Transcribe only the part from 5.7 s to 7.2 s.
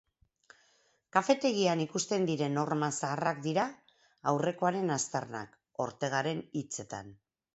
Ortegaren hitzetan.